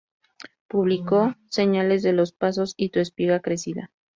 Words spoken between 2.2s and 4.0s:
pasos" y "Tú espiga crecida.